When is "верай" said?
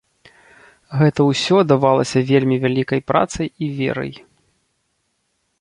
3.81-4.13